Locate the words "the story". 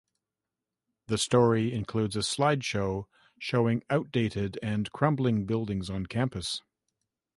1.09-1.71